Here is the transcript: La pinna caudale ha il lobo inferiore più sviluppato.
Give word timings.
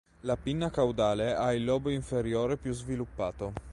La 0.21 0.35
pinna 0.35 0.71
caudale 0.71 1.35
ha 1.35 1.53
il 1.53 1.63
lobo 1.63 1.91
inferiore 1.91 2.57
più 2.57 2.73
sviluppato. 2.73 3.53